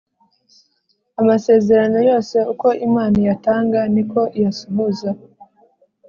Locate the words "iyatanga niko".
3.21-4.21